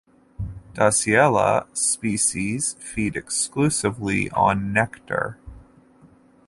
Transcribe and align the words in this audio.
"Dasyhelea" 0.73 1.67
species 1.77 2.73
feed 2.79 3.15
exclusively 3.15 4.31
on 4.31 4.73
nectar. 4.73 5.37